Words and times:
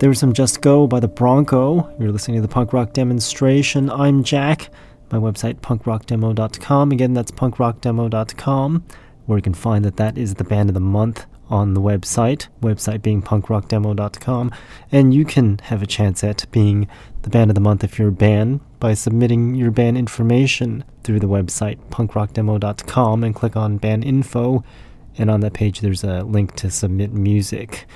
There 0.00 0.08
was 0.08 0.18
some 0.18 0.32
Just 0.32 0.62
Go 0.62 0.86
by 0.86 0.98
the 0.98 1.08
Bronco. 1.08 1.94
You're 1.98 2.10
listening 2.10 2.36
to 2.38 2.40
the 2.40 2.48
punk 2.48 2.72
rock 2.72 2.94
demonstration. 2.94 3.90
I'm 3.90 4.24
Jack. 4.24 4.70
My 5.10 5.18
website, 5.18 5.56
punkrockdemo.com. 5.60 6.90
Again, 6.90 7.12
that's 7.12 7.30
punkrockdemo.com, 7.30 8.84
where 9.26 9.36
you 9.36 9.42
can 9.42 9.52
find 9.52 9.84
that 9.84 9.98
that 9.98 10.16
is 10.16 10.36
the 10.36 10.44
band 10.44 10.70
of 10.70 10.74
the 10.74 10.80
month 10.80 11.26
on 11.50 11.74
the 11.74 11.82
website, 11.82 12.48
website 12.62 13.02
being 13.02 13.20
punkrockdemo.com. 13.20 14.50
And 14.90 15.12
you 15.12 15.26
can 15.26 15.58
have 15.64 15.82
a 15.82 15.86
chance 15.86 16.24
at 16.24 16.46
being 16.50 16.88
the 17.20 17.28
band 17.28 17.50
of 17.50 17.54
the 17.54 17.60
month 17.60 17.84
if 17.84 17.98
you're 17.98 18.08
a 18.08 18.12
band 18.12 18.60
by 18.80 18.94
submitting 18.94 19.54
your 19.54 19.70
band 19.70 19.98
information 19.98 20.82
through 21.04 21.20
the 21.20 21.28
website, 21.28 21.76
punkrockdemo.com, 21.90 23.22
and 23.22 23.34
click 23.34 23.54
on 23.54 23.76
band 23.76 24.06
info. 24.06 24.64
And 25.18 25.30
on 25.30 25.40
that 25.40 25.52
page, 25.52 25.80
there's 25.80 26.04
a 26.04 26.22
link 26.22 26.56
to 26.56 26.70
submit 26.70 27.12
music. 27.12 27.86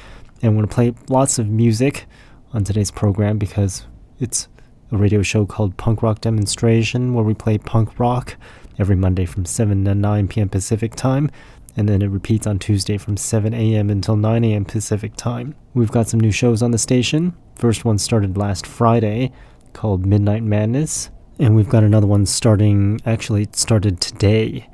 And 0.45 0.51
I'm 0.51 0.57
going 0.57 0.69
to 0.69 0.75
play 0.75 0.93
lots 1.09 1.39
of 1.39 1.49
music 1.49 2.05
on 2.53 2.65
today's 2.65 2.91
program 2.91 3.39
because 3.39 3.87
it's 4.21 4.47
a 4.93 4.97
radio 4.99 5.23
show 5.23 5.47
called 5.47 5.79
Punk 5.79 6.03
Rock 6.03 6.21
Demonstration 6.21 7.15
where 7.15 7.25
we 7.25 7.33
play 7.33 7.57
punk 7.57 7.99
rock 7.99 8.37
every 8.79 8.95
Monday 8.95 9.25
from 9.25 9.47
7 9.47 9.87
to 9.87 9.95
9 9.95 10.29
p.m. 10.29 10.51
Pacific 10.51 10.97
time. 10.97 11.31
And 11.79 11.89
then 11.89 12.03
it 12.03 12.09
repeats 12.09 12.47
on 12.47 12.59
Tuesday 12.59 12.99
from 12.99 13.17
7 13.17 13.55
a.m. 13.55 13.89
until 13.89 14.17
9 14.17 14.45
a.m. 14.45 14.67
Pacific 14.67 15.17
time. 15.17 15.55
We've 15.73 15.91
got 15.91 16.09
some 16.09 16.21
new 16.21 16.31
shows 16.31 16.61
on 16.61 16.73
the 16.73 16.79
station. 16.79 17.33
First 17.55 17.87
one 17.87 17.97
started 17.97 18.37
last 18.37 18.67
Friday 18.67 19.33
called 19.73 20.05
Midnight 20.05 20.43
Madness. 20.43 21.09
And 21.39 21.57
we've 21.57 21.71
got 21.71 21.85
another 21.85 22.07
one 22.07 22.27
starting, 22.27 23.01
actually, 23.07 23.45
it 23.45 23.57
started 23.57 23.99
today 23.99 24.69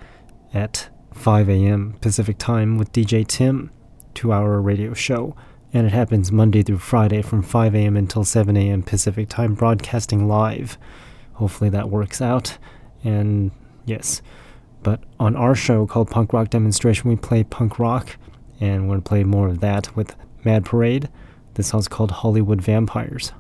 at 0.53 0.89
5 1.15 1.49
a.m. 1.49 1.95
Pacific 2.01 2.39
time 2.39 2.77
with 2.77 2.91
DJ 2.91 3.25
Tim, 3.25 3.71
two 4.15 4.33
hour 4.33 4.61
radio 4.61 4.95
show. 4.95 5.37
And 5.73 5.87
it 5.87 5.93
happens 5.93 6.33
Monday 6.33 6.63
through 6.63 6.79
Friday 6.79 7.23
from 7.23 7.43
5 7.43 7.75
a.m. 7.75 7.97
until 7.97 8.25
7 8.25 8.57
a.m. 8.57 8.83
Pacific 8.83 9.29
time, 9.29 9.55
broadcasting 9.55 10.27
live. 10.27 10.77
Hopefully 11.35 11.71
that 11.71 11.89
works 11.91 12.21
out. 12.21 12.59
And 13.05 13.53
yes, 13.87 14.21
but 14.83 15.01
on 15.19 15.37
our 15.37 15.55
show 15.55 15.87
called 15.87 16.11
Punk 16.11 16.33
Rock 16.33 16.51
Demonstration, 16.51 17.09
we 17.09 17.17
play 17.17 17.45
punk 17.45 17.79
rock, 17.79 18.17
and 18.61 18.83
we're 18.83 18.95
going 18.95 19.03
to 19.03 19.09
play 19.09 19.25
more 19.25 19.49
of 19.49 19.61
that 19.61 19.95
with 19.95 20.17
Mad 20.45 20.65
Parade. 20.65 21.09
This 21.55 21.69
song's 21.69 21.89
called 21.89 22.11
Hollywood 22.11 22.61
Vampires. 22.61 23.33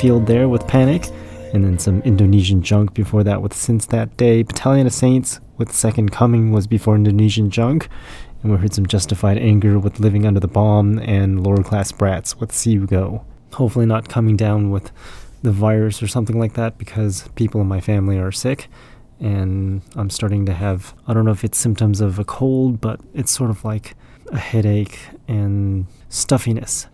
Field 0.00 0.26
there 0.26 0.48
with 0.48 0.66
Panic, 0.66 1.08
and 1.52 1.62
then 1.62 1.78
some 1.78 2.00
Indonesian 2.02 2.62
Junk 2.62 2.94
before 2.94 3.22
that 3.22 3.42
with 3.42 3.52
Since 3.52 3.84
That 3.86 4.16
Day. 4.16 4.42
Battalion 4.42 4.86
of 4.86 4.94
Saints 4.94 5.40
with 5.58 5.70
Second 5.70 6.10
Coming 6.10 6.52
was 6.52 6.66
before 6.66 6.94
Indonesian 6.94 7.50
Junk, 7.50 7.86
and 8.42 8.50
we 8.50 8.56
heard 8.56 8.72
some 8.72 8.86
Justified 8.86 9.36
Anger 9.36 9.78
with 9.78 10.00
Living 10.00 10.24
Under 10.24 10.40
the 10.40 10.48
Bomb, 10.48 10.98
and 11.00 11.44
Lower 11.44 11.62
Class 11.62 11.92
Brats 11.92 12.40
with 12.40 12.50
See 12.50 12.70
You 12.70 12.86
Go. 12.86 13.26
Hopefully, 13.52 13.84
not 13.84 14.08
coming 14.08 14.38
down 14.38 14.70
with 14.70 14.90
the 15.42 15.52
virus 15.52 16.02
or 16.02 16.08
something 16.08 16.38
like 16.38 16.54
that 16.54 16.78
because 16.78 17.28
people 17.34 17.60
in 17.60 17.68
my 17.68 17.82
family 17.82 18.18
are 18.18 18.32
sick 18.32 18.68
and 19.20 19.82
I'm 19.96 20.08
starting 20.08 20.46
to 20.46 20.54
have, 20.54 20.94
I 21.06 21.12
don't 21.12 21.26
know 21.26 21.30
if 21.30 21.44
it's 21.44 21.58
symptoms 21.58 22.00
of 22.00 22.18
a 22.18 22.24
cold, 22.24 22.80
but 22.80 23.00
it's 23.12 23.30
sort 23.30 23.50
of 23.50 23.66
like 23.66 23.94
a 24.32 24.38
headache 24.38 24.98
and 25.28 25.86
stuffiness. 26.08 26.86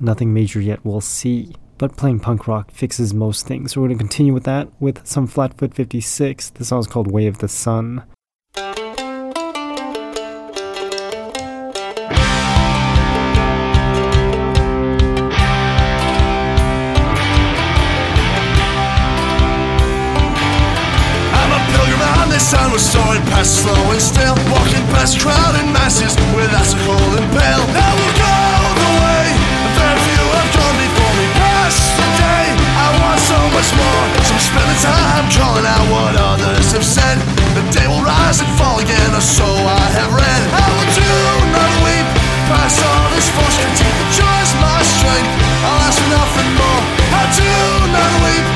Nothing 0.00 0.32
major 0.32 0.62
yet, 0.62 0.80
we'll 0.82 1.02
see. 1.02 1.54
But 1.76 1.96
playing 1.96 2.20
punk 2.20 2.46
rock 2.46 2.70
fixes 2.70 3.12
most 3.12 3.46
things. 3.46 3.72
So 3.72 3.80
we're 3.80 3.88
going 3.88 3.98
to 3.98 4.04
continue 4.04 4.32
with 4.32 4.44
that 4.44 4.68
with 4.80 5.06
some 5.06 5.26
Flatfoot 5.26 5.74
56. 5.74 6.50
The 6.50 6.64
song 6.64 6.80
is 6.80 6.86
called 6.86 7.10
Way 7.10 7.26
of 7.26 7.38
the 7.38 7.48
Sun. 7.48 8.04
I'm 8.56 8.70
a 21.50 21.60
pilgrim 21.72 22.00
around 22.00 22.30
the 22.30 22.38
sun 22.38 22.70
was 22.70 22.82
soaring 22.88 23.22
past 23.22 23.62
slow 23.62 23.90
and 23.90 24.00
still 24.00 24.34
Walking 24.50 24.86
past 24.94 25.20
crowded 25.20 25.66
masses 25.72 26.14
with 26.36 26.52
us 26.54 26.74
cold 26.86 27.18
and 27.18 27.32
pale 27.32 28.03
much 33.54 33.70
more. 33.78 34.04
So 34.26 34.34
spend 34.42 34.66
the 34.66 34.78
time 34.82 35.24
drawing 35.30 35.66
out 35.66 35.86
what 35.86 36.14
others 36.18 36.74
have 36.74 36.84
said. 36.84 37.16
The 37.54 37.62
day 37.70 37.86
will 37.86 38.02
rise 38.02 38.42
and 38.42 38.50
fall 38.58 38.82
again 38.82 39.10
or 39.14 39.22
so 39.22 39.46
I 39.46 39.86
have 39.94 40.10
read. 40.10 40.42
I 40.50 40.66
will 40.74 40.90
do 40.90 41.10
not 41.54 41.72
weep? 41.86 42.06
Past 42.50 42.82
all 42.82 43.08
this 43.14 43.30
false 43.32 43.56
critique 43.56 43.96
The 44.02 44.08
joy 44.20 44.36
is 44.42 44.52
my 44.58 44.80
strength. 44.82 45.32
I'll 45.64 45.80
ask 45.86 45.96
for 46.02 46.10
nothing 46.10 46.50
more. 46.58 46.82
I 47.14 47.24
do 47.38 47.52
not 47.94 48.12
weep? 48.26 48.46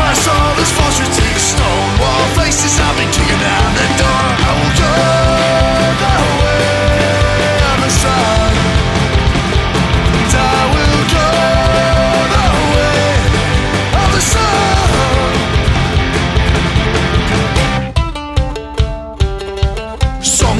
Past 0.00 0.24
all 0.24 0.52
this 0.56 0.72
false 0.72 0.96
critique 0.98 1.38
Stone. 1.38 1.90
Wall 2.00 2.24
faces 2.40 2.80
I'll 2.80 2.96
be 2.96 3.06
kicking 3.12 3.40
down 3.44 3.70
the 3.76 3.86
door. 4.00 4.24
I 4.40 4.50
will 4.56 4.74
go 4.80 4.95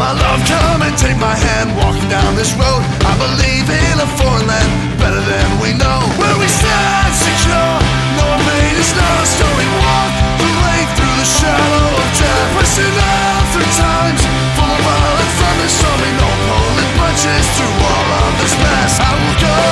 my 0.07 0.15
love, 0.23 0.41
come 0.47 0.83
and 0.87 0.95
take 0.95 1.19
my 1.19 1.35
hand 1.35 1.75
Walking 1.75 2.07
down 2.07 2.39
this 2.39 2.55
road. 2.55 2.83
I 3.03 3.13
believe 3.19 3.67
in 3.67 3.97
a 3.99 4.09
foreign 4.15 4.47
land 4.47 4.71
Better 5.03 5.19
than 5.19 5.49
we 5.59 5.75
know. 5.75 5.99
Where 6.15 6.37
we 6.39 6.47
stand 6.47 7.11
secure 7.11 7.75
No 8.15 8.27
pain 8.47 8.75
is 8.79 8.93
lost 8.95 9.35
So 9.35 9.47
we 9.59 9.67
walk 9.83 10.13
the 10.39 10.51
way 10.63 10.81
through 10.95 11.17
the 11.19 11.27
shadow 11.27 11.87
of 11.91 12.09
death. 12.23 12.49
Pressing 12.55 12.97
on 13.03 13.43
through 13.51 13.73
times 13.75 14.23
Full 14.55 14.71
of 14.71 14.81
violent 14.87 15.33
thunder 15.43 15.71
So 15.75 15.91
we 15.99 16.11
know 16.15 16.33
pulling 16.47 16.93
punches 17.03 17.47
Through 17.59 17.77
all 17.91 18.09
of 18.23 18.33
this 18.39 18.55
mess. 18.63 18.95
I 19.03 19.11
will 19.11 19.37
go 19.43 19.66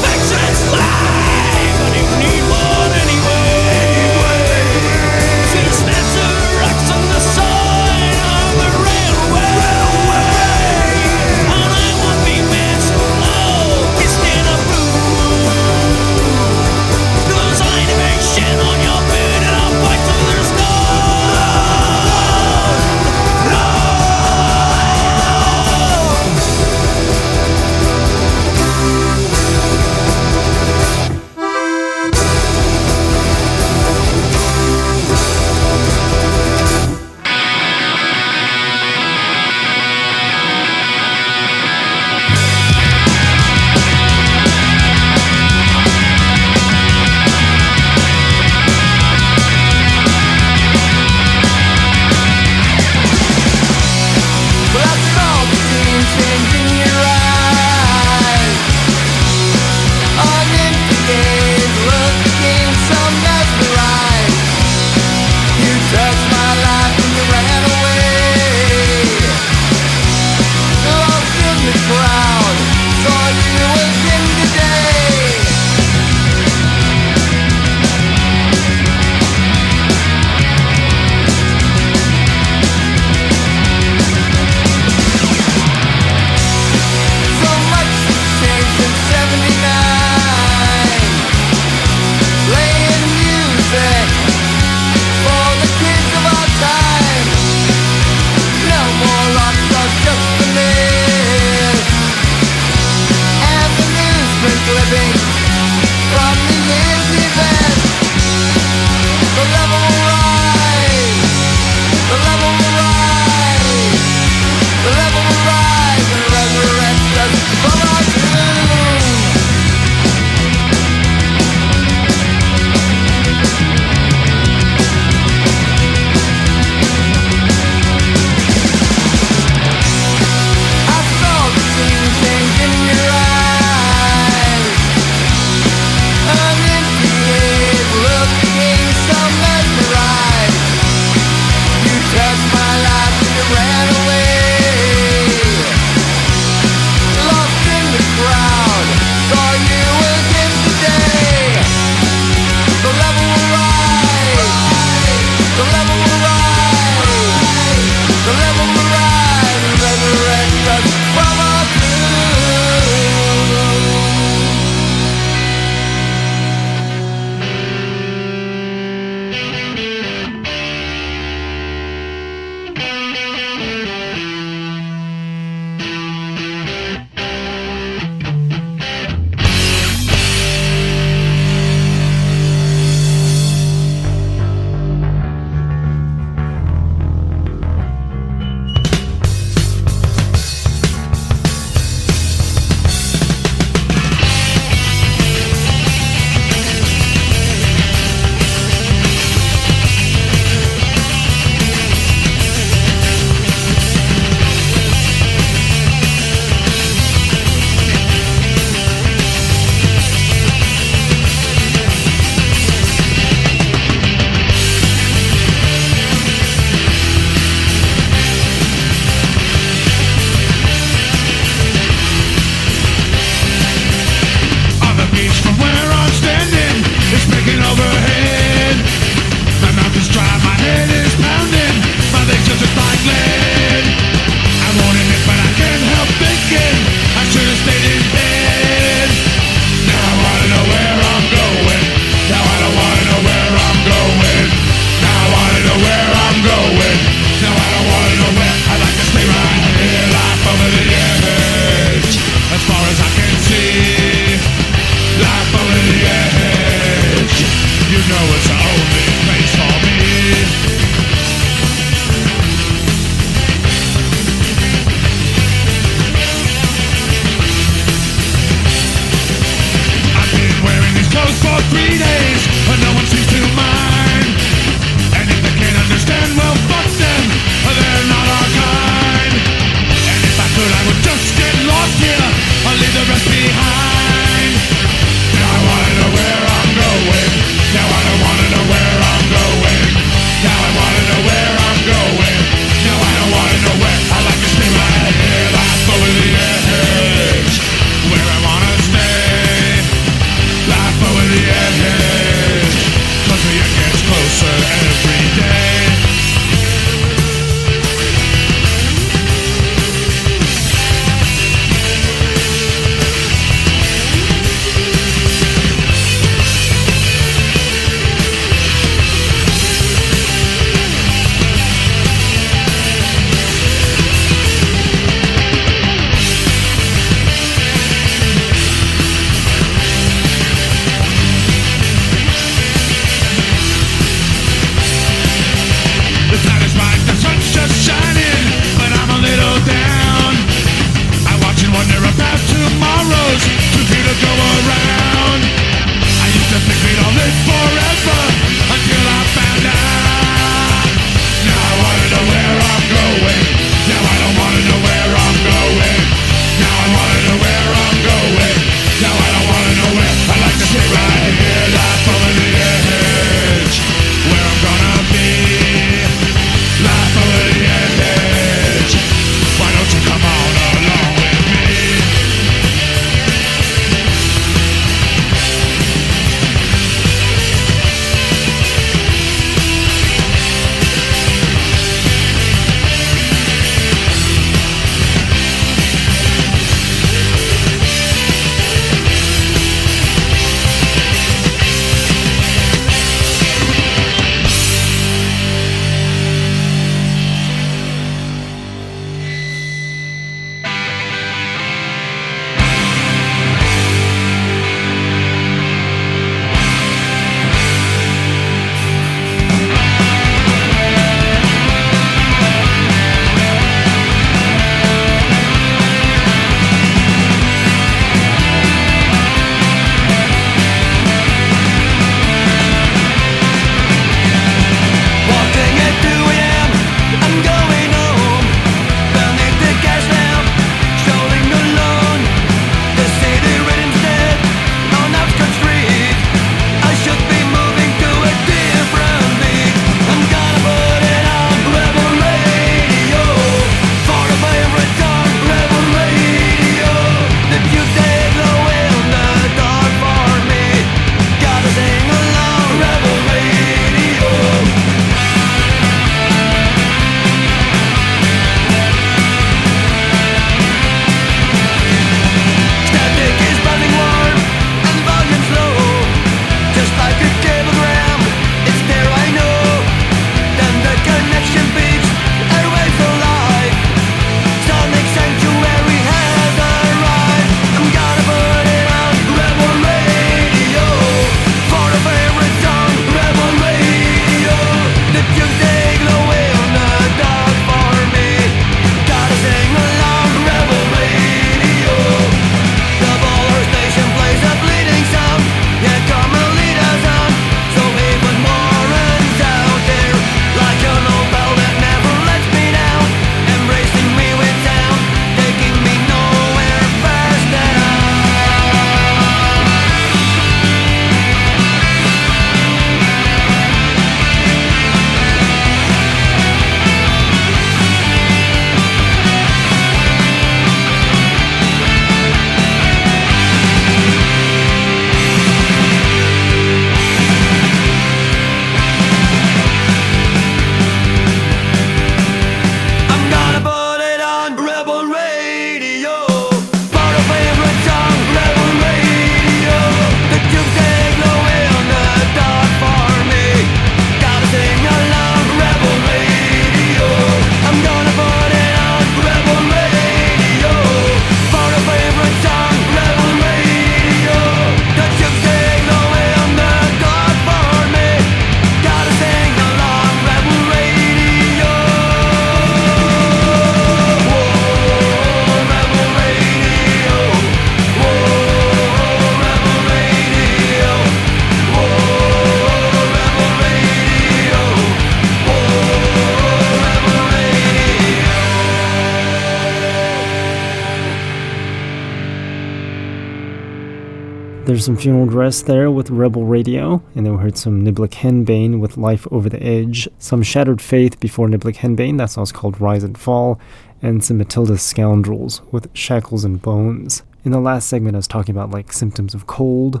There's 584.80 584.86
some 584.86 584.96
funeral 584.96 585.26
dress 585.26 585.60
there 585.60 585.90
with 585.90 586.08
Rebel 586.08 586.46
Radio, 586.46 587.02
and 587.14 587.26
then 587.26 587.36
we 587.36 587.42
heard 587.42 587.58
some 587.58 587.84
Niblick 587.84 588.12
Henbane 588.12 588.80
with 588.80 588.96
Life 588.96 589.28
Over 589.30 589.50
the 589.50 589.62
Edge, 589.62 590.08
some 590.18 590.42
Shattered 590.42 590.80
Faith 590.80 591.20
before 591.20 591.48
Niblick 591.48 591.76
Henbane, 591.76 592.16
that 592.16 592.30
song's 592.30 592.50
called 592.50 592.80
Rise 592.80 593.04
and 593.04 593.18
Fall, 593.18 593.60
and 594.00 594.24
some 594.24 594.38
Matilda 594.38 594.78
Scoundrels 594.78 595.60
with 595.70 595.94
Shackles 595.94 596.46
and 596.46 596.62
Bones. 596.62 597.24
In 597.44 597.52
the 597.52 597.60
last 597.60 597.90
segment, 597.90 598.16
I 598.16 598.20
was 598.20 598.26
talking 598.26 598.54
about 598.54 598.70
like 598.70 598.90
symptoms 598.90 599.34
of 599.34 599.46
cold 599.46 600.00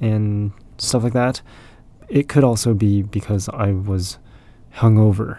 and 0.00 0.50
stuff 0.76 1.04
like 1.04 1.12
that. 1.12 1.40
It 2.08 2.28
could 2.28 2.42
also 2.42 2.74
be 2.74 3.02
because 3.02 3.48
I 3.50 3.70
was 3.70 4.18
hungover 4.74 5.38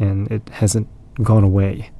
and 0.00 0.26
it 0.32 0.48
hasn't 0.48 0.88
gone 1.22 1.44
away. 1.44 1.90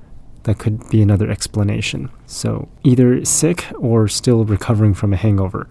That 0.43 0.59
could 0.59 0.91
be 0.91 1.03
another 1.03 1.31
explanation. 1.31 2.11
So, 2.27 2.69
either 2.83 3.25
sick 3.25 3.67
or 3.79 4.09
still 4.09 4.45
recovering 4.45 4.95
from 4.95 5.13
a 5.13 5.17
hangover. 5.17 5.69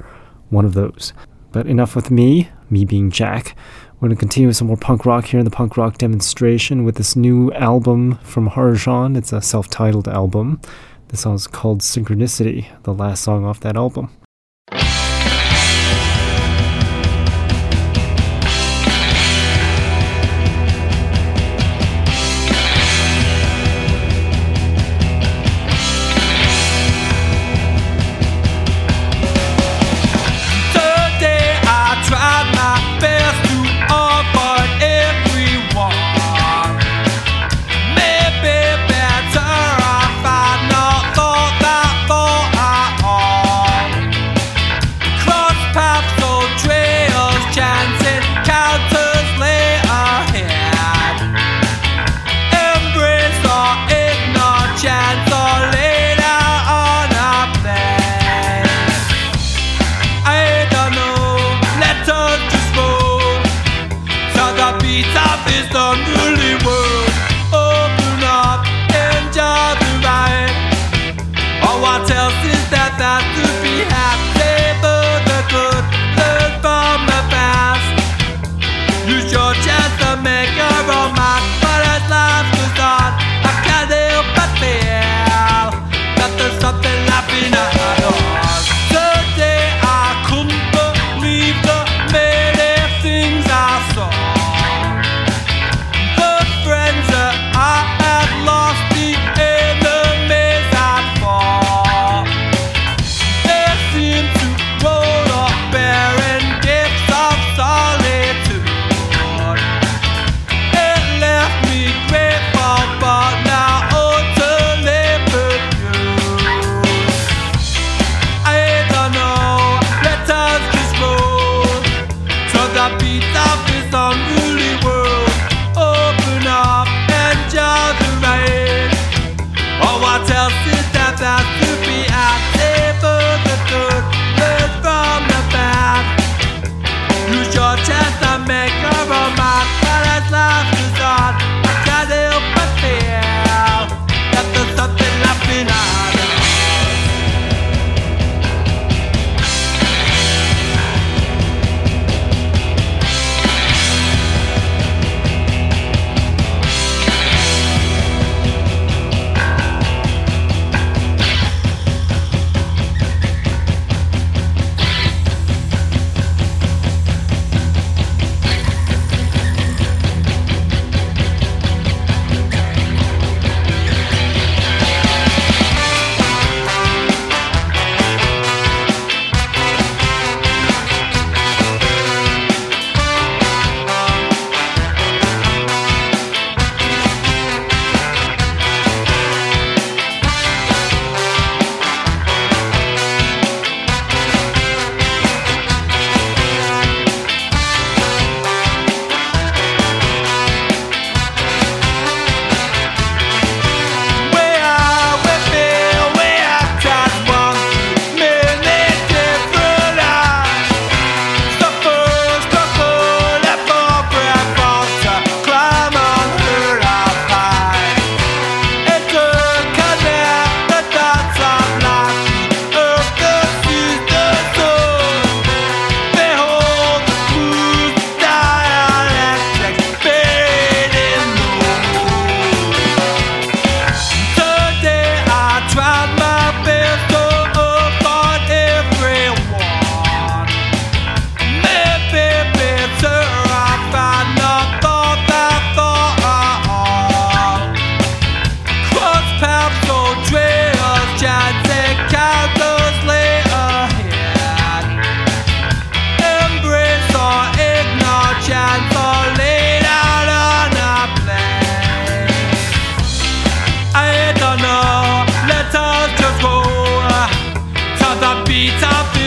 One 0.49 0.65
of 0.65 0.73
those. 0.73 1.13
But 1.51 1.67
enough 1.67 1.95
with 1.95 2.11
me, 2.11 2.49
me 2.69 2.85
being 2.85 3.09
Jack. 3.09 3.55
We're 3.95 4.07
going 4.07 4.15
to 4.15 4.19
continue 4.19 4.47
with 4.47 4.57
some 4.57 4.67
more 4.67 4.77
punk 4.77 5.05
rock 5.05 5.25
here 5.25 5.39
in 5.39 5.45
the 5.45 5.51
punk 5.51 5.75
rock 5.75 5.97
demonstration 5.97 6.85
with 6.85 6.95
this 6.95 7.15
new 7.15 7.51
album 7.53 8.17
from 8.23 8.49
Harjan. 8.49 9.17
It's 9.17 9.33
a 9.33 9.41
self 9.41 9.67
titled 9.67 10.07
album. 10.07 10.61
The 11.09 11.17
song 11.17 11.35
is 11.35 11.47
called 11.47 11.81
Synchronicity, 11.81 12.67
the 12.83 12.93
last 12.93 13.23
song 13.23 13.43
off 13.43 13.59
that 13.61 13.75
album. 13.75 14.11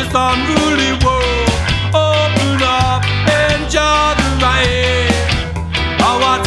this 0.03 0.15
unruly 0.15 0.93
world. 1.05 1.51
Open 1.95 2.59
up 2.63 3.03
and 3.31 3.71
the. 4.43 5.11
Our 6.03 6.39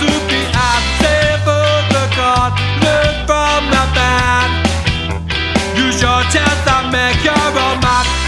to 0.00 0.10
be 0.28 0.40
at. 0.54 0.82
The 1.90 2.04
God, 2.14 2.52
learn 2.84 3.14
from 3.26 3.60
the. 3.72 4.48
Use 5.74 5.98
your 6.02 6.22
make 6.92 7.20
your 7.24 7.50
own. 7.66 7.80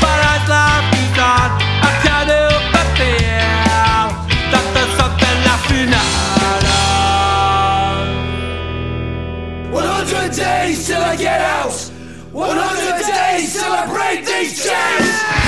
But 0.02 0.18
as 0.34 0.44
life 0.50 0.88
on, 1.18 1.50
I 1.86 1.92
can't 2.02 2.30
feel 2.98 3.38
that 4.52 4.64
there's 4.74 4.94
something 4.98 5.36
left 5.46 5.66
100 9.70 10.34
days 10.34 10.86
till 10.86 11.02
I 11.02 11.14
get 11.16 11.40
out. 11.40 11.76
100 12.32 12.81
Break 13.88 14.24
these 14.24 14.64
chains. 14.64 15.41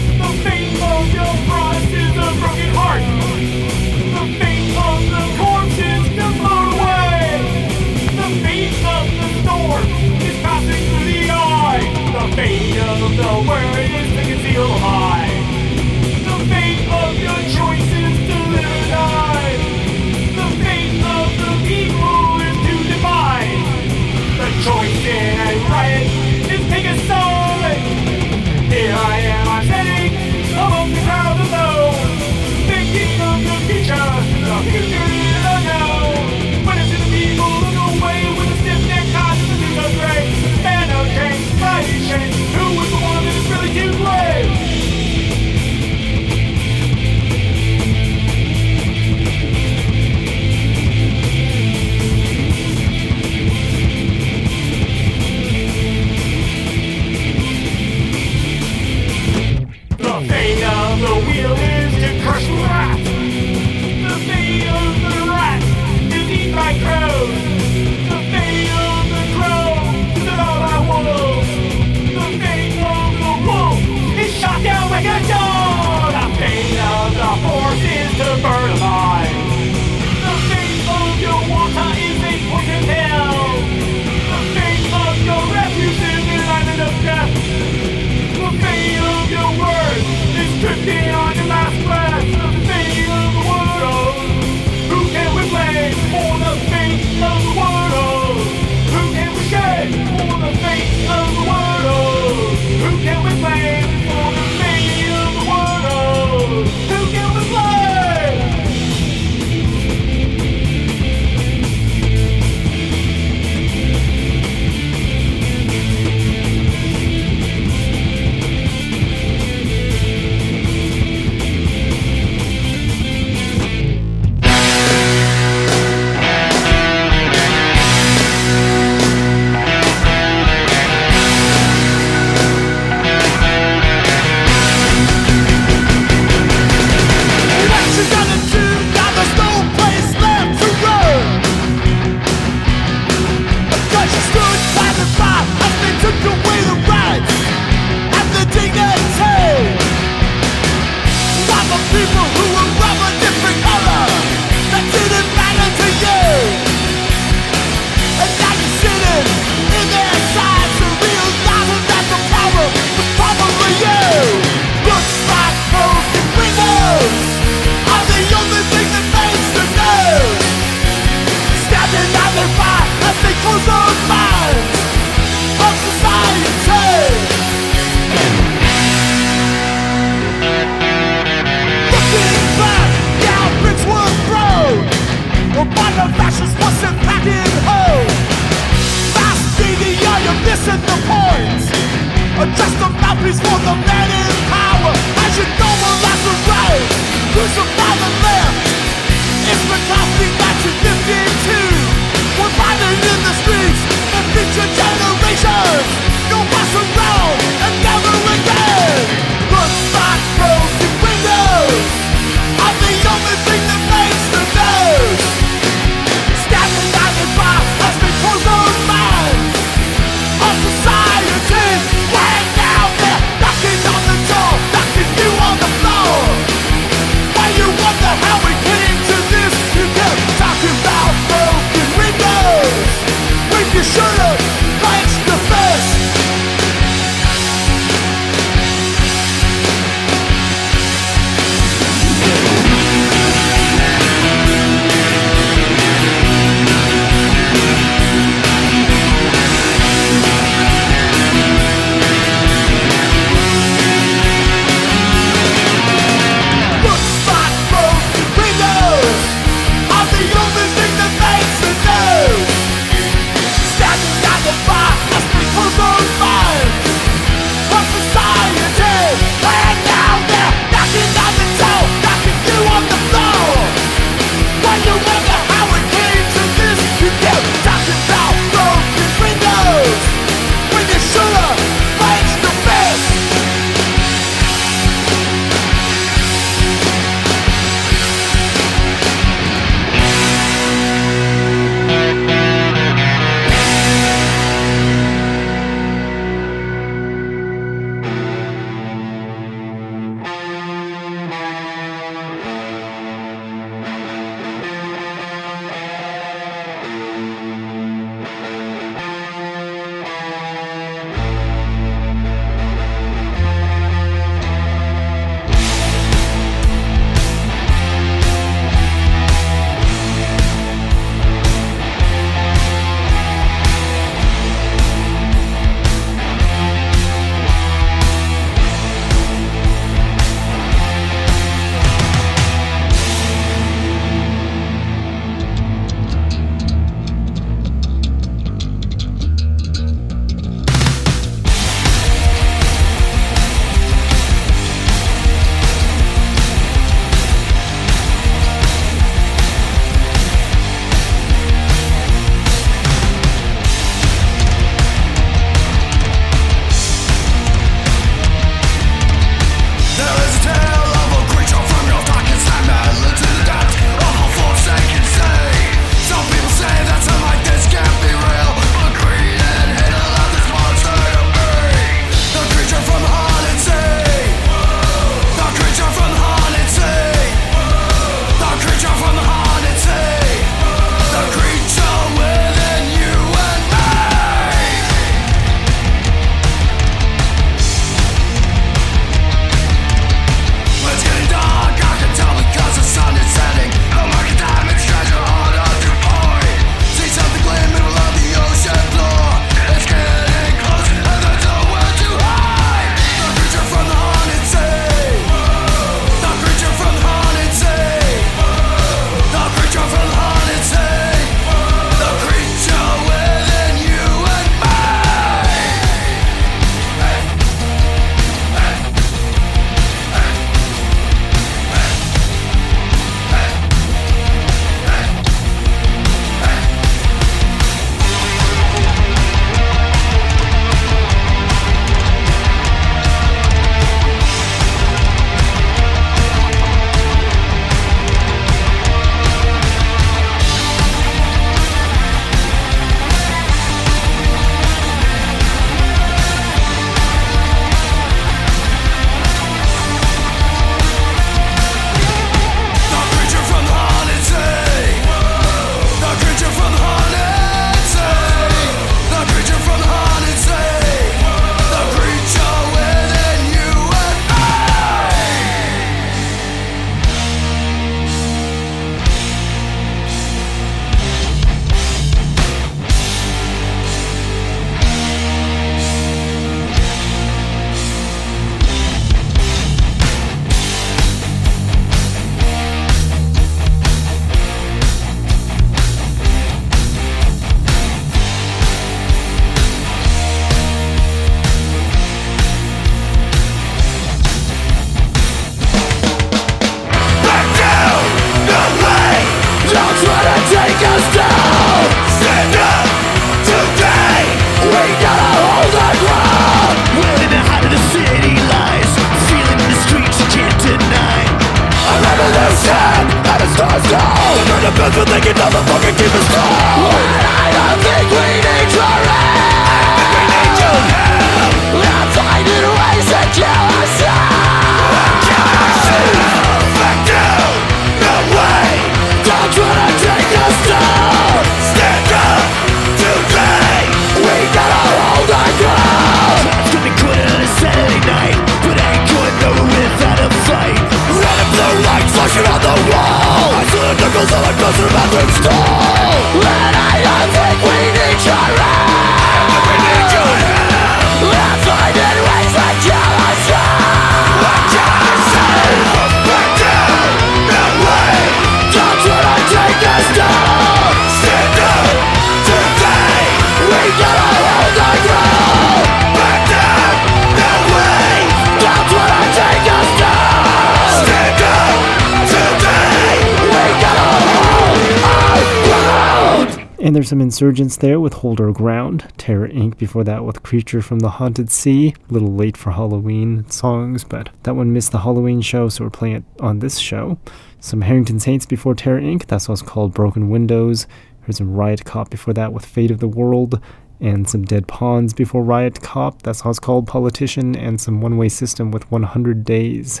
Insurgents 577.36 577.76
there 577.76 578.00
with 578.00 578.14
Hold 578.14 578.40
Our 578.40 578.50
Ground, 578.50 579.12
Terror 579.18 579.48
Inc. 579.48 579.76
before 579.76 580.04
that 580.04 580.24
with 580.24 580.42
Creature 580.42 580.80
from 580.80 581.00
the 581.00 581.10
Haunted 581.10 581.50
Sea. 581.50 581.92
A 582.08 582.12
little 582.14 582.32
late 582.32 582.56
for 582.56 582.70
Halloween 582.70 583.46
songs, 583.50 584.04
but 584.04 584.30
that 584.44 584.56
one 584.56 584.72
missed 584.72 584.90
the 584.90 585.00
Halloween 585.00 585.42
show, 585.42 585.68
so 585.68 585.84
we're 585.84 585.90
playing 585.90 586.16
it 586.16 586.24
on 586.40 586.60
this 586.60 586.78
show. 586.78 587.18
Some 587.60 587.82
Harrington 587.82 588.20
Saints 588.20 588.46
before 588.46 588.74
Terror 588.74 589.02
Inc. 589.02 589.26
That's 589.26 589.44
song's 589.44 589.60
called 589.60 589.92
Broken 589.92 590.30
Windows. 590.30 590.86
Here's 591.26 591.36
some 591.36 591.52
Riot 591.52 591.84
Cop 591.84 592.08
before 592.08 592.32
that 592.32 592.54
with 592.54 592.64
Fate 592.64 592.90
of 592.90 593.00
the 593.00 593.06
World. 593.08 593.60
And 594.00 594.26
some 594.26 594.46
Dead 594.46 594.66
Pawns 594.66 595.12
before 595.12 595.44
Riot 595.44 595.82
Cop. 595.82 596.22
That 596.22 596.36
song's 596.36 596.58
called 596.58 596.86
Politician. 596.86 597.54
And 597.54 597.78
some 597.78 598.00
One 598.00 598.16
Way 598.16 598.30
System 598.30 598.70
with 598.70 598.90
100 598.90 599.44
Days. 599.44 600.00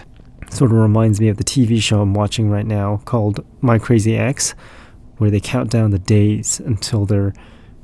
Sort 0.50 0.70
of 0.70 0.78
reminds 0.78 1.20
me 1.20 1.28
of 1.28 1.36
the 1.36 1.44
TV 1.44 1.82
show 1.82 2.00
I'm 2.00 2.14
watching 2.14 2.48
right 2.48 2.66
now 2.66 3.02
called 3.04 3.44
My 3.60 3.78
Crazy 3.78 4.16
Ex 4.16 4.54
where 5.18 5.30
they 5.30 5.40
count 5.40 5.70
down 5.70 5.90
the 5.90 5.98
days 5.98 6.60
until 6.60 7.06
their 7.06 7.32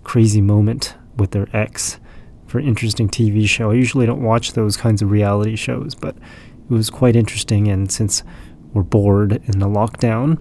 crazy 0.05 0.41
moment 0.41 0.95
with 1.16 1.30
their 1.30 1.49
ex. 1.53 1.99
For 2.47 2.61
interesting 2.61 3.09
TV 3.09 3.49
show. 3.49 3.70
I 3.70 3.74
usually 3.74 4.05
don't 4.05 4.22
watch 4.22 4.53
those 4.53 4.76
kinds 4.76 5.01
of 5.01 5.11
reality 5.11 5.57
shows, 5.57 5.95
but 5.95 6.14
it 6.16 6.70
was 6.70 6.91
quite 6.91 7.16
interesting. 7.16 7.66
And 7.68 7.91
since 7.91 8.22
we're 8.74 8.83
bored 8.83 9.33
in 9.33 9.59
the 9.59 9.68
lockdown, 9.68 10.39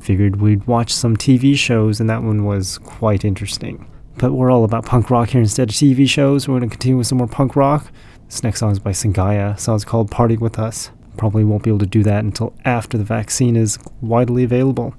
figured 0.00 0.40
we'd 0.40 0.66
watch 0.66 0.92
some 0.92 1.16
TV 1.16 1.56
shows, 1.56 2.00
and 2.00 2.10
that 2.10 2.24
one 2.24 2.44
was 2.44 2.78
quite 2.78 3.24
interesting. 3.24 3.88
But 4.18 4.32
we're 4.32 4.50
all 4.50 4.64
about 4.64 4.84
punk 4.84 5.10
rock 5.10 5.30
here 5.30 5.40
instead 5.40 5.70
of 5.70 5.74
TV 5.76 6.08
shows. 6.08 6.48
We're 6.48 6.58
going 6.58 6.68
to 6.68 6.74
continue 6.74 6.98
with 6.98 7.06
some 7.06 7.18
more 7.18 7.28
punk 7.28 7.56
rock. 7.56 7.90
This 8.26 8.42
next 8.42 8.60
song 8.60 8.72
is 8.72 8.78
by 8.78 8.90
Sangaya. 8.90 9.58
Song's 9.58 9.84
called 9.84 10.10
Party 10.10 10.36
With 10.36 10.58
Us. 10.58 10.90
Probably 11.16 11.44
won't 11.44 11.62
be 11.62 11.70
able 11.70 11.78
to 11.78 11.86
do 11.86 12.02
that 12.02 12.24
until 12.24 12.52
after 12.64 12.98
the 12.98 13.04
vaccine 13.04 13.54
is 13.54 13.78
widely 14.00 14.42
available. 14.42 14.94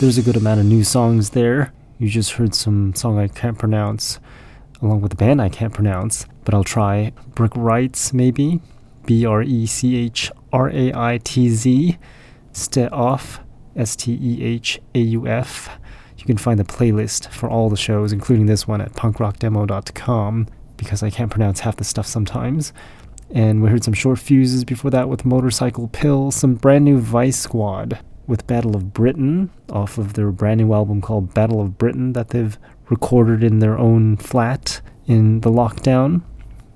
There's 0.00 0.16
a 0.16 0.22
good 0.22 0.38
amount 0.38 0.60
of 0.60 0.64
new 0.64 0.82
songs 0.82 1.28
there. 1.28 1.74
You 1.98 2.08
just 2.08 2.32
heard 2.32 2.54
some 2.54 2.94
song 2.94 3.18
I 3.18 3.28
can't 3.28 3.58
pronounce, 3.58 4.18
along 4.80 5.02
with 5.02 5.12
a 5.12 5.16
band 5.16 5.42
I 5.42 5.50
can't 5.50 5.74
pronounce, 5.74 6.24
but 6.46 6.54
I'll 6.54 6.64
try. 6.64 7.12
Brick 7.34 7.52
Rights, 7.54 8.14
maybe. 8.14 8.62
B 9.04 9.26
R 9.26 9.42
E 9.42 9.66
C 9.66 9.96
H 9.96 10.32
R 10.54 10.70
A 10.70 10.90
I 10.94 11.18
T 11.22 11.50
Z. 11.50 11.98
Ste 12.50 12.78
Off, 12.90 13.40
S 13.76 13.94
T 13.94 14.18
E 14.18 14.42
H 14.42 14.80
A 14.94 15.00
U 15.00 15.26
F. 15.26 15.78
You 16.16 16.24
can 16.24 16.38
find 16.38 16.58
the 16.58 16.64
playlist 16.64 17.28
for 17.28 17.50
all 17.50 17.68
the 17.68 17.76
shows, 17.76 18.10
including 18.10 18.46
this 18.46 18.66
one, 18.66 18.80
at 18.80 18.94
punkrockdemo.com 18.94 20.46
because 20.78 21.02
I 21.02 21.10
can't 21.10 21.30
pronounce 21.30 21.60
half 21.60 21.76
the 21.76 21.84
stuff 21.84 22.06
sometimes. 22.06 22.72
And 23.34 23.62
we 23.62 23.68
heard 23.68 23.84
some 23.84 23.92
short 23.92 24.18
fuses 24.18 24.64
before 24.64 24.90
that 24.92 25.10
with 25.10 25.26
Motorcycle 25.26 25.88
Pill, 25.88 26.30
some 26.30 26.54
brand 26.54 26.86
new 26.86 26.98
Vice 26.98 27.38
Squad 27.38 27.98
with 28.30 28.46
Battle 28.46 28.76
of 28.76 28.94
Britain 28.94 29.50
off 29.70 29.98
of 29.98 30.14
their 30.14 30.30
brand 30.30 30.60
new 30.60 30.72
album 30.72 31.00
called 31.02 31.34
Battle 31.34 31.60
of 31.60 31.76
Britain 31.76 32.12
that 32.12 32.28
they've 32.28 32.56
recorded 32.88 33.42
in 33.42 33.58
their 33.58 33.76
own 33.76 34.16
flat 34.16 34.80
in 35.06 35.40
the 35.40 35.50
lockdown. 35.50 36.22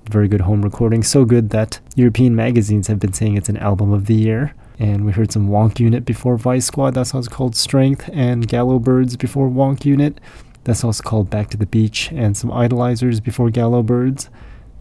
Very 0.09 0.27
good 0.27 0.41
home 0.41 0.61
recording, 0.61 1.01
so 1.01 1.23
good 1.23 1.51
that 1.51 1.79
European 1.95 2.35
magazines 2.35 2.87
have 2.87 2.99
been 2.99 3.13
saying 3.13 3.37
it's 3.37 3.47
an 3.47 3.57
album 3.57 3.93
of 3.93 4.05
the 4.05 4.13
year. 4.13 4.53
And 4.77 5.05
we 5.05 5.13
heard 5.13 5.31
some 5.31 5.47
Wonk 5.47 5.79
Unit 5.79 6.03
before 6.03 6.37
Vice 6.37 6.65
Squad, 6.65 6.93
that 6.95 7.07
song's 7.07 7.29
called 7.29 7.55
Strength, 7.55 8.09
and 8.11 8.49
Gallow 8.49 8.77
Birds 8.77 9.15
before 9.15 9.47
Wonk 9.47 9.85
Unit, 9.85 10.19
that 10.65 10.75
song's 10.75 10.99
called 10.99 11.29
Back 11.29 11.49
to 11.51 11.57
the 11.57 11.65
Beach, 11.65 12.11
and 12.11 12.35
some 12.35 12.49
Idolizers 12.49 13.23
before 13.23 13.49
Gallow 13.49 13.81
Birds, 13.81 14.29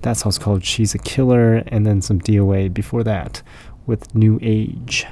that 0.03 0.17
song's 0.17 0.39
called 0.39 0.65
She's 0.65 0.93
a 0.93 0.99
Killer, 0.99 1.63
and 1.69 1.87
then 1.87 2.03
some 2.03 2.21
DOA 2.21 2.75
before 2.75 3.05
that 3.05 3.43
with 3.87 4.13
New 4.15 4.41
Age. 4.43 5.07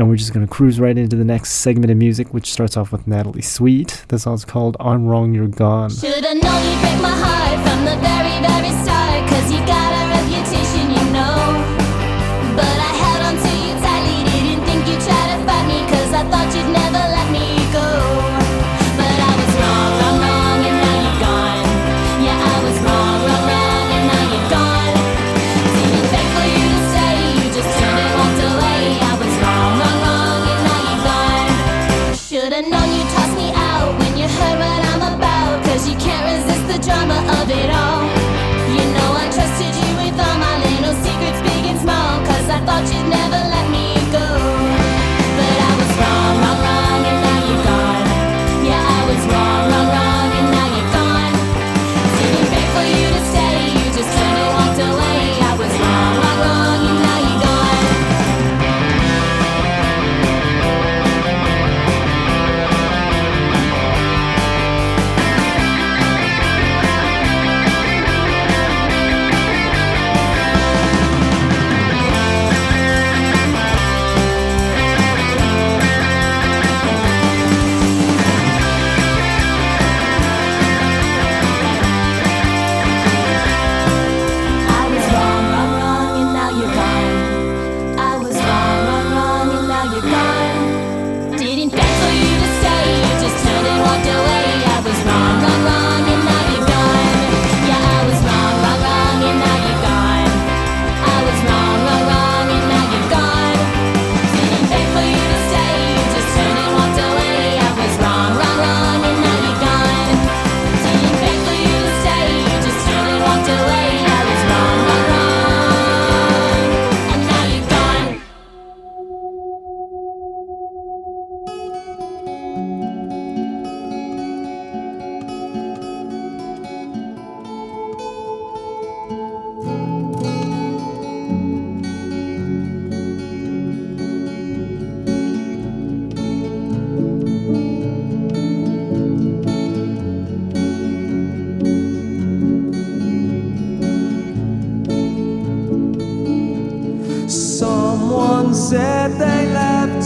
And 0.00 0.08
we're 0.08 0.16
just 0.16 0.32
going 0.32 0.46
to 0.46 0.50
cruise 0.50 0.80
right 0.80 0.96
into 0.96 1.14
the 1.14 1.26
next 1.26 1.56
segment 1.56 1.90
of 1.90 1.98
music, 1.98 2.32
which 2.32 2.50
starts 2.50 2.74
off 2.78 2.90
with 2.90 3.06
Natalie 3.06 3.42
Sweet. 3.42 4.02
The 4.08 4.18
song's 4.18 4.46
called 4.46 4.78
I'm 4.80 5.04
Wrong, 5.04 5.34
You're 5.34 5.46
Gone. 5.46 5.90
Should've 5.90 6.22
known 6.22 6.36
you'd 6.36 6.80
break 6.80 7.02
my 7.02 7.12
heart 7.12 7.68
from 7.68 7.84
the 7.84 7.96
very, 8.00 8.40
very 8.40 8.72
start. 8.82 9.28
Cause 9.28 9.52
you 9.52 9.58
got 9.66 9.99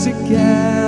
together. 0.05 0.84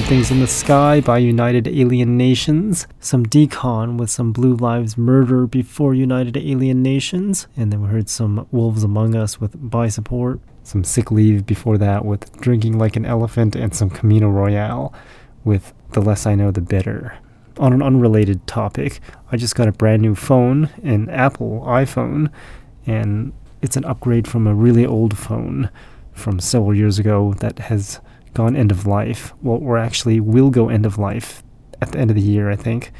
Something's 0.00 0.30
in 0.30 0.40
the 0.40 0.46
Sky 0.46 1.02
by 1.02 1.18
United 1.18 1.68
Alien 1.68 2.16
Nations. 2.16 2.86
Some 3.00 3.26
Decon 3.26 3.98
with 3.98 4.08
some 4.08 4.32
Blue 4.32 4.54
Lives 4.56 4.96
Murder 4.96 5.46
before 5.46 5.92
United 5.92 6.38
Alien 6.38 6.82
Nations. 6.82 7.46
And 7.54 7.70
then 7.70 7.82
we 7.82 7.88
heard 7.90 8.08
some 8.08 8.48
Wolves 8.50 8.82
Among 8.82 9.14
Us 9.14 9.42
with 9.42 9.70
By 9.70 9.88
Support. 9.88 10.40
Some 10.62 10.84
Sick 10.84 11.10
Leave 11.10 11.44
before 11.44 11.76
that 11.76 12.06
with 12.06 12.32
Drinking 12.40 12.78
Like 12.78 12.96
an 12.96 13.04
Elephant. 13.04 13.54
And 13.54 13.74
some 13.74 13.90
Camino 13.90 14.30
Royale 14.30 14.94
with 15.44 15.74
The 15.90 16.00
Less 16.00 16.24
I 16.24 16.34
Know 16.34 16.50
the 16.50 16.62
Better. 16.62 17.18
On 17.58 17.74
an 17.74 17.82
unrelated 17.82 18.46
topic, 18.46 19.00
I 19.30 19.36
just 19.36 19.54
got 19.54 19.68
a 19.68 19.72
brand 19.72 20.00
new 20.00 20.14
phone, 20.14 20.70
an 20.82 21.10
Apple 21.10 21.62
iPhone. 21.66 22.30
And 22.86 23.34
it's 23.60 23.76
an 23.76 23.84
upgrade 23.84 24.26
from 24.26 24.46
a 24.46 24.54
really 24.54 24.86
old 24.86 25.18
phone 25.18 25.68
from 26.14 26.40
several 26.40 26.74
years 26.74 26.98
ago 26.98 27.34
that 27.40 27.58
has 27.58 28.00
gone 28.34 28.56
end 28.56 28.70
of 28.70 28.86
life. 28.86 29.32
Well, 29.42 29.60
or 29.62 29.78
actually 29.78 30.20
will 30.20 30.50
go 30.50 30.68
end 30.68 30.86
of 30.86 30.98
life 30.98 31.42
at 31.82 31.92
the 31.92 31.98
end 31.98 32.10
of 32.10 32.16
the 32.16 32.22
year, 32.22 32.50
I 32.50 32.56
think. 32.56 32.92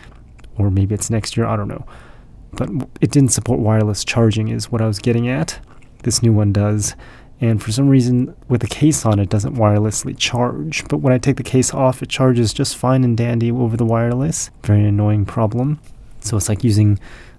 Or 0.59 0.71
maybe 0.71 0.95
it's 0.95 1.11
next 1.11 1.37
year, 1.37 1.47
I 1.47 1.57
don't 1.57 1.69
know. 1.69 1.87
But 2.53 2.69
it 3.01 3.11
didn't 3.11 3.31
support 3.31 3.61
wireless 3.61 4.05
charging, 4.05 4.49
is 4.49 4.73
what 4.73 4.83
I 4.83 4.87
was 4.87 4.99
getting 4.99 5.29
at. 5.29 5.61
This 6.03 6.23
new 6.23 6.33
one 6.33 6.53
does. 6.53 6.95
And 7.41 7.63
for 7.63 7.73
some 7.73 7.89
reason, 7.89 8.35
with 8.49 8.61
the 8.61 8.67
case 8.67 9.07
on, 9.07 9.19
it 9.19 9.31
doesn't 9.31 9.55
wirelessly 9.55 10.17
charge. 10.19 10.87
But 10.89 10.99
when 10.99 11.13
I 11.13 11.19
take 11.19 11.37
the 11.37 11.43
case 11.43 11.73
off, 11.73 12.03
it 12.03 12.11
charges 12.11 12.53
just 12.53 12.77
fine 12.77 13.03
and 13.03 13.17
dandy 13.17 13.51
over 13.51 13.77
the 13.77 13.87
wireless. 13.87 14.51
Very 14.63 14.85
annoying 14.85 15.25
problem. 15.25 15.81
So 16.21 16.37
it's 16.37 16.51
like 16.51 16.63
using 16.65 16.99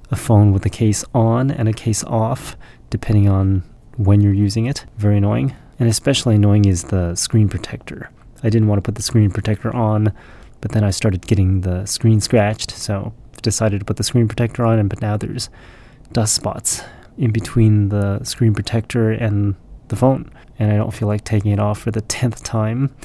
a 0.09 0.15
phone 0.15 0.53
with 0.53 0.65
a 0.65 0.69
case 0.69 1.05
on 1.13 1.51
and 1.51 1.69
a 1.69 1.73
case 1.73 2.03
off, 2.05 2.57
depending 2.89 3.29
on 3.29 3.63
when 3.97 4.21
you're 4.21 4.33
using 4.33 4.65
it. 4.65 4.85
Very 4.97 5.17
annoying. 5.17 5.55
And 5.81 5.89
especially 5.89 6.35
annoying 6.35 6.65
is 6.65 6.83
the 6.83 7.15
screen 7.15 7.49
protector. 7.49 8.11
I 8.43 8.51
didn't 8.51 8.67
want 8.67 8.77
to 8.77 8.83
put 8.83 8.93
the 8.93 9.01
screen 9.01 9.31
protector 9.31 9.75
on, 9.75 10.13
but 10.61 10.73
then 10.73 10.83
I 10.83 10.91
started 10.91 11.25
getting 11.25 11.61
the 11.61 11.87
screen 11.87 12.21
scratched, 12.21 12.69
so 12.69 13.15
decided 13.41 13.79
to 13.79 13.85
put 13.85 13.97
the 13.97 14.03
screen 14.03 14.27
protector 14.27 14.63
on, 14.63 14.77
and 14.77 14.87
but 14.87 15.01
now 15.01 15.17
there's 15.17 15.49
dust 16.11 16.35
spots 16.35 16.83
in 17.17 17.31
between 17.31 17.89
the 17.89 18.23
screen 18.23 18.53
protector 18.53 19.09
and 19.09 19.55
the 19.87 19.95
phone. 19.95 20.29
And 20.59 20.71
I 20.71 20.75
don't 20.75 20.93
feel 20.93 21.07
like 21.07 21.23
taking 21.23 21.51
it 21.51 21.59
off 21.59 21.79
for 21.79 21.89
the 21.89 22.01
tenth 22.17 22.43
time 22.43 22.95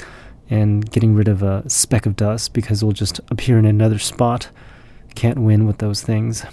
and 0.47 0.87
getting 0.91 1.15
rid 1.15 1.27
of 1.29 1.41
a 1.41 1.67
speck 1.67 2.05
of 2.05 2.15
dust 2.15 2.53
because 2.53 2.83
it'll 2.83 2.91
just 2.91 3.19
appear 3.31 3.57
in 3.57 3.65
another 3.65 3.97
spot. 3.97 4.49
Can't 5.15 5.39
win 5.39 5.65
with 5.65 5.79
those 5.79 6.03
things. 6.03 6.45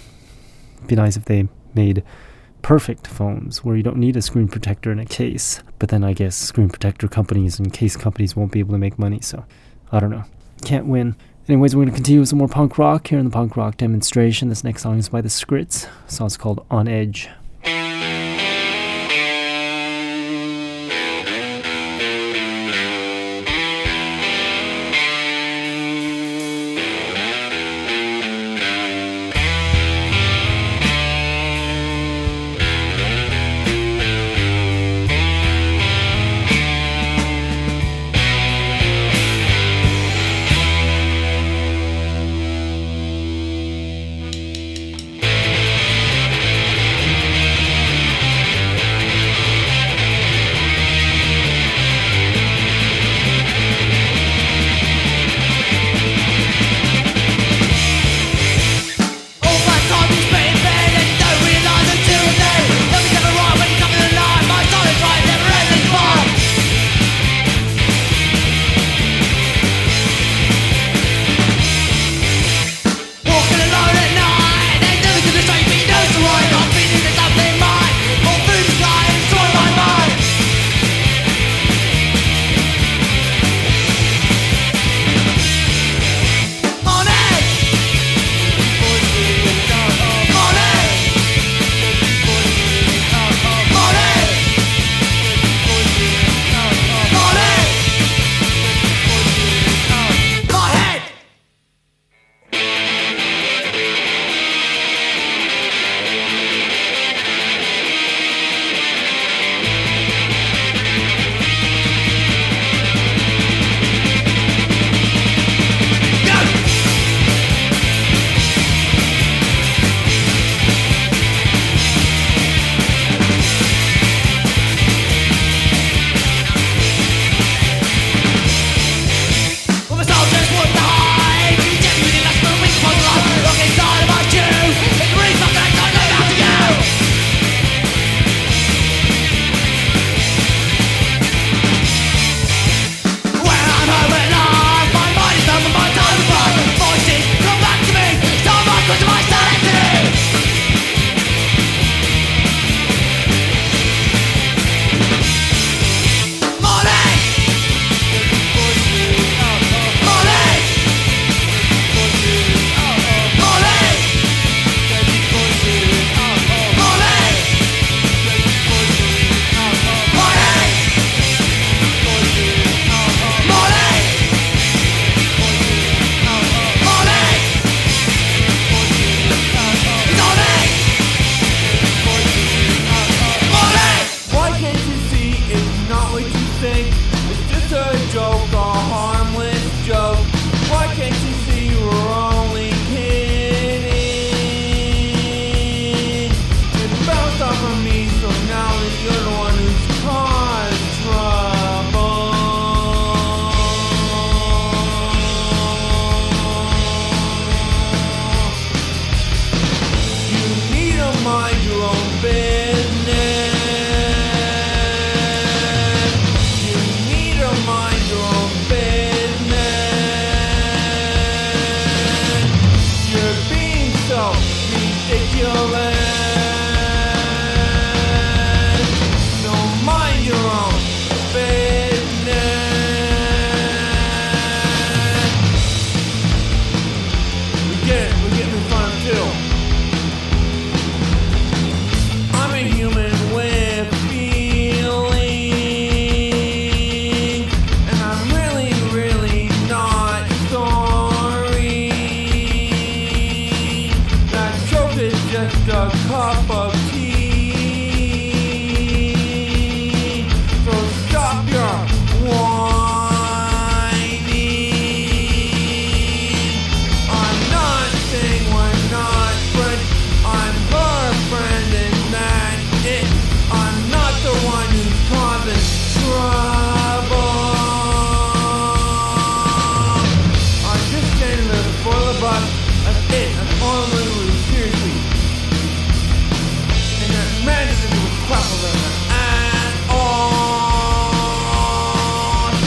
Be 0.87 0.95
nice 0.95 1.17
if 1.17 1.25
they 1.25 1.49
made 1.75 2.03
perfect 2.65 3.05
phones 3.05 3.63
where 3.63 3.75
you 3.75 3.83
don't 3.83 3.95
need 3.95 4.17
a 4.17 4.21
screen 4.23 4.47
protector 4.47 4.91
in 4.91 4.97
a 4.97 5.05
case. 5.05 5.61
But 5.77 5.89
then 5.89 6.03
I 6.03 6.13
guess 6.13 6.35
screen 6.35 6.67
protector 6.67 7.07
companies 7.07 7.59
and 7.59 7.71
case 7.71 7.95
companies 7.95 8.35
won't 8.35 8.51
be 8.51 8.57
able 8.57 8.71
to 8.71 8.79
make 8.79 8.97
money, 8.97 9.19
so 9.21 9.45
I 9.91 9.99
don't 9.99 10.09
know. 10.09 10.23
Can't 10.63 10.87
win. 10.87 11.15
Anyways, 11.47 11.75
we're 11.75 11.83
going 11.83 11.91
to 11.91 11.95
continue 11.95 12.21
with 12.21 12.29
some 12.29 12.39
more 12.39 12.47
punk 12.47 12.79
rock 12.79 13.07
here 13.07 13.19
in 13.19 13.25
the 13.25 13.31
punk 13.31 13.55
rock 13.55 13.77
demonstration. 13.77 14.49
This 14.49 14.63
next 14.63 14.81
song 14.81 14.97
is 14.97 15.09
by 15.09 15.21
the 15.21 15.29
Scrits. 15.29 15.85
The 16.07 16.13
song's 16.15 16.37
called 16.37 16.65
On 16.71 16.87
Edge. 16.87 17.29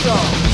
song. 0.09 0.48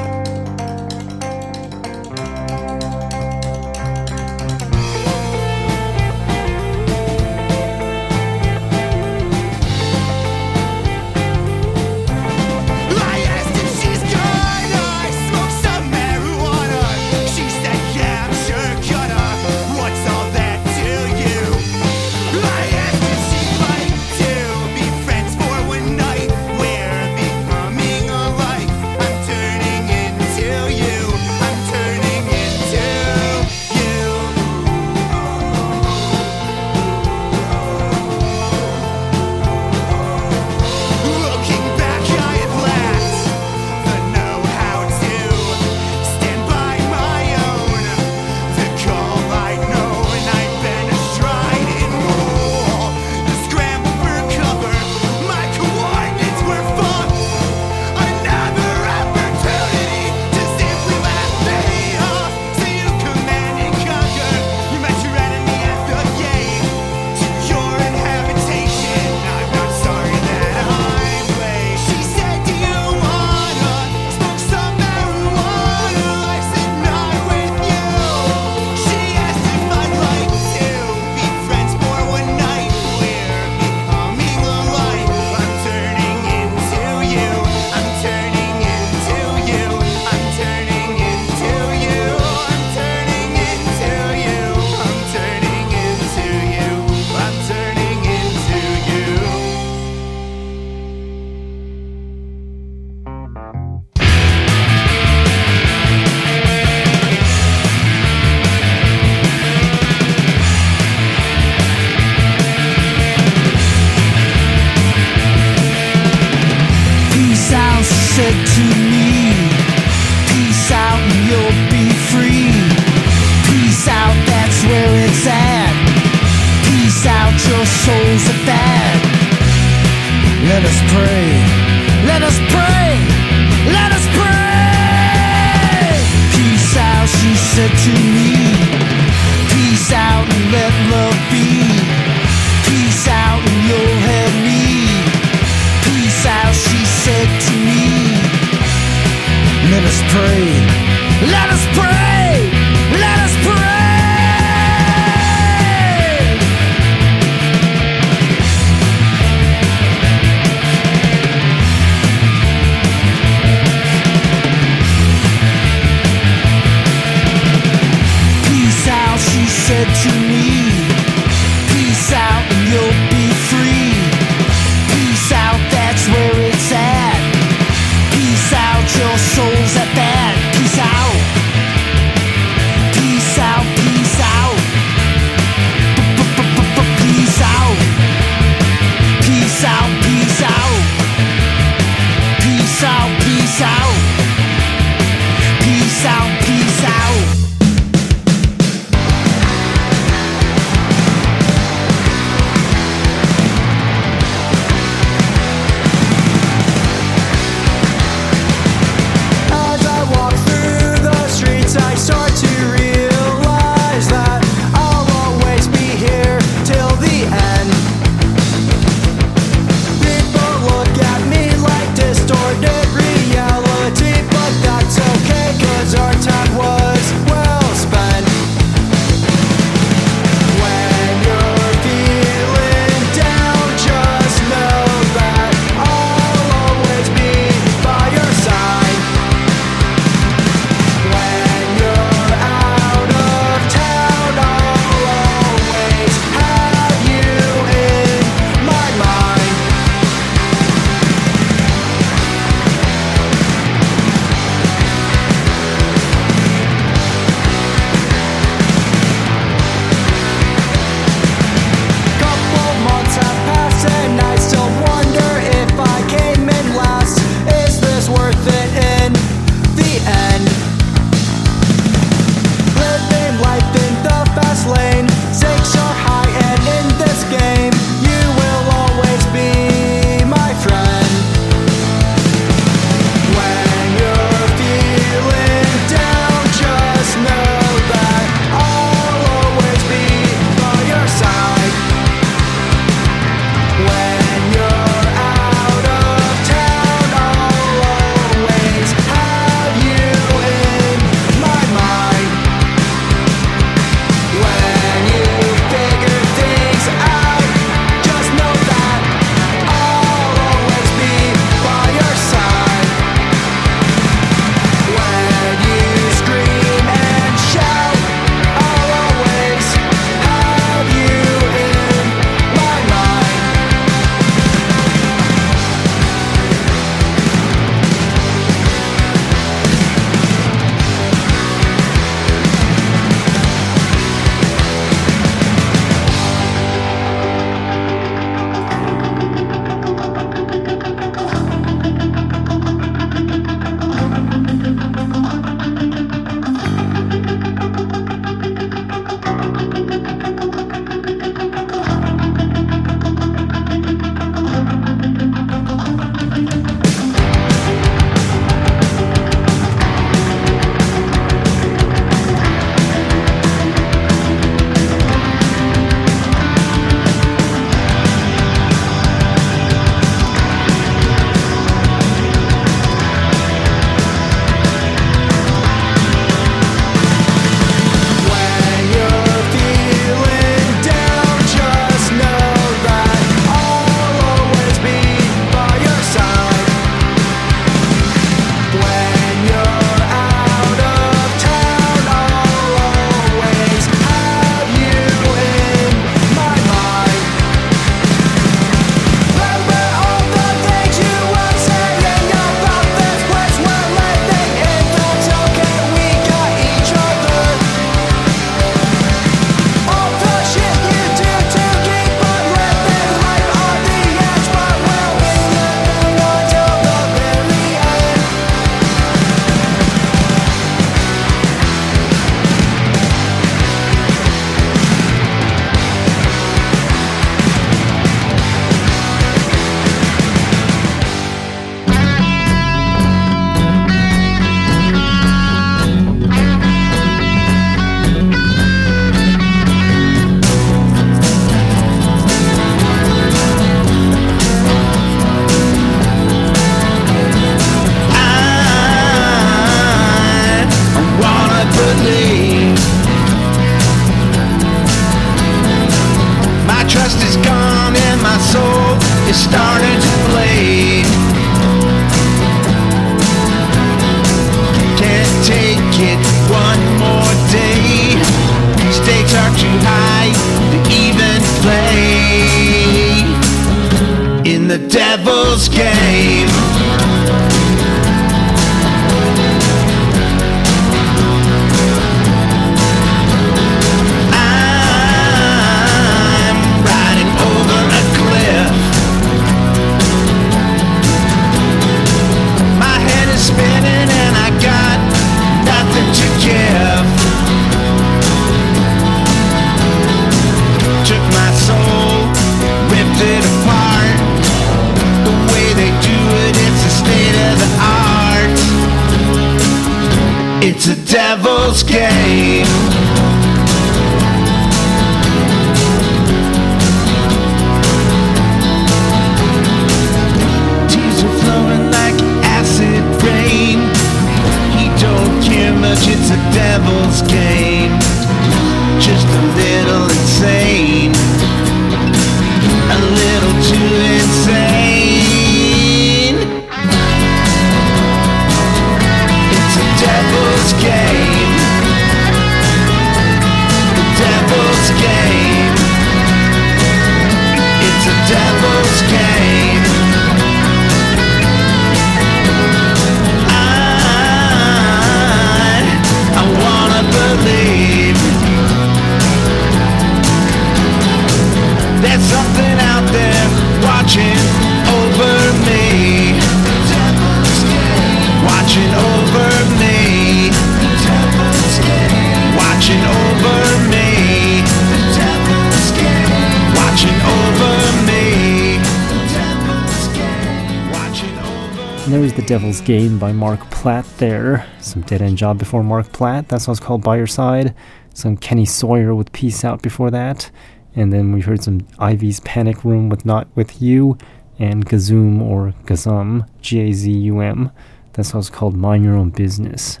Game 582.84 583.18
by 583.18 583.30
Mark 583.32 583.60
Platt 583.70 584.04
there. 584.18 584.66
Some 584.80 585.02
Dead 585.02 585.22
End 585.22 585.38
Job 585.38 585.56
before 585.56 585.84
Mark 585.84 586.12
Platt. 586.12 586.48
That 586.48 586.62
song's 586.62 586.80
called 586.80 587.04
By 587.04 587.16
Your 587.16 587.28
Side. 587.28 587.74
Some 588.12 588.36
Kenny 588.36 588.64
Sawyer 588.64 589.14
with 589.14 589.32
Peace 589.32 589.64
Out 589.64 589.82
before 589.82 590.10
that. 590.10 590.50
And 590.96 591.12
then 591.12 591.30
we 591.30 591.42
heard 591.42 591.62
some 591.62 591.86
Ivy's 592.00 592.40
Panic 592.40 592.84
Room 592.84 593.08
with 593.08 593.24
Not 593.24 593.46
With 593.54 593.80
You 593.80 594.18
and 594.58 594.84
Gazoom 594.84 595.40
or 595.40 595.74
Gazum, 595.84 596.48
G 596.60 596.80
A 596.80 596.92
Z 596.92 597.10
U 597.10 597.40
M. 597.40 597.70
That 598.14 598.24
song's 598.24 598.50
called 598.50 598.74
Mind 598.74 599.04
Your 599.04 599.14
Own 599.14 599.30
Business. 599.30 600.00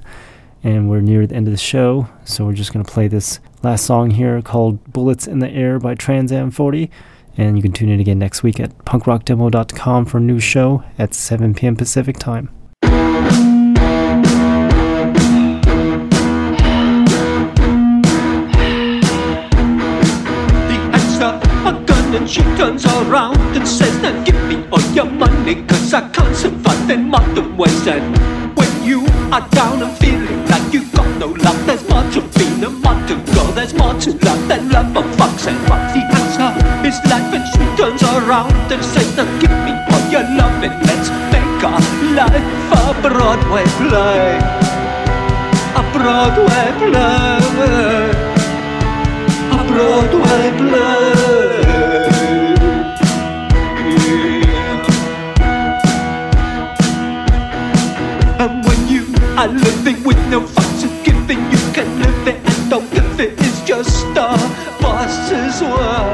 And 0.64 0.90
we're 0.90 1.00
near 1.00 1.24
the 1.26 1.36
end 1.36 1.46
of 1.46 1.52
the 1.52 1.58
show, 1.58 2.08
so 2.24 2.44
we're 2.46 2.52
just 2.52 2.72
going 2.72 2.84
to 2.84 2.92
play 2.92 3.06
this 3.06 3.38
last 3.62 3.84
song 3.84 4.10
here 4.10 4.42
called 4.42 4.92
Bullets 4.92 5.28
in 5.28 5.38
the 5.38 5.50
Air 5.50 5.78
by 5.78 5.94
Trans 5.94 6.32
Am 6.32 6.50
40. 6.50 6.90
And 7.36 7.56
you 7.56 7.62
can 7.62 7.72
tune 7.72 7.88
in 7.88 8.00
again 8.00 8.18
next 8.18 8.42
week 8.42 8.58
at 8.58 8.76
punkrockdemo.com 8.78 10.04
for 10.06 10.18
a 10.18 10.20
new 10.20 10.40
show 10.40 10.82
at 10.98 11.14
7 11.14 11.54
p.m. 11.54 11.76
Pacific 11.76 12.18
time. 12.18 12.50
And 22.14 22.28
she 22.30 22.42
turns 22.56 22.84
around 22.84 23.38
and 23.56 23.66
says, 23.66 24.00
Now 24.02 24.12
give 24.22 24.36
me 24.46 24.62
all 24.70 24.82
your 24.92 25.06
money, 25.06 25.64
cause 25.64 25.94
I 25.94 26.08
can't 26.10 26.36
survive 26.36 26.90
in 26.90 27.08
modern 27.08 27.56
ways. 27.56 27.86
And 27.88 28.16
when 28.54 28.84
you 28.84 29.06
are 29.32 29.48
down 29.48 29.82
and 29.82 29.96
feeling 29.96 30.46
like 30.46 30.74
you 30.74 30.84
got 30.92 31.08
no 31.18 31.28
love, 31.28 31.66
there's 31.66 31.88
more 31.88 32.04
to 32.12 32.20
being 32.38 32.62
a 32.64 32.68
modern 32.68 33.24
girl, 33.24 33.50
there's 33.52 33.72
more 33.74 33.94
to 33.94 34.10
love 34.24 34.46
than 34.46 34.68
love 34.68 34.94
of 34.94 35.04
fucks 35.16 35.48
and 35.48 35.58
fuck. 35.66 35.82
The 35.94 36.02
answer 36.18 36.86
is 36.86 37.00
life, 37.10 37.32
and 37.32 37.44
she 37.48 37.82
turns 37.82 38.02
around 38.02 38.70
and 38.70 38.84
says, 38.84 39.16
Now 39.16 39.24
give 39.40 39.50
me 39.50 39.72
all 39.90 40.10
your 40.10 40.22
love 40.36 40.81
life, 42.14 42.72
a 42.72 42.92
Broadway 43.00 43.64
play, 43.80 44.38
a 45.80 45.82
Broadway 45.94 46.68
play, 46.80 48.10
a 49.50 49.60
Broadway 49.70 50.44
play. 50.60 51.12
Yeah. 53.96 54.82
And 58.42 58.54
when 58.66 58.80
you 58.88 59.02
are 59.38 59.48
living 59.48 59.98
with 60.04 60.20
no 60.28 60.40
fucks 60.42 60.82
giving, 61.04 61.40
you 61.50 61.60
can 61.72 61.88
live 61.98 62.28
it 62.28 62.38
and 62.44 62.70
don't 62.70 62.90
give 62.92 63.20
it. 63.20 63.32
It's 63.38 63.60
just 63.62 64.04
a 64.16 64.36
boss's 64.82 65.62
world. 65.62 66.11